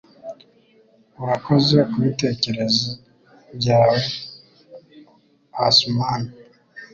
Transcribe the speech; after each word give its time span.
Urakoze 1.23 1.77
kubitekerezo 1.91 2.87
byawe, 3.57 4.01
Usman! 5.67 6.21